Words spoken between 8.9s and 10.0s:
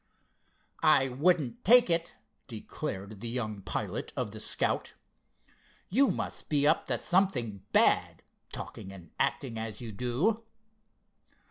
and acting as you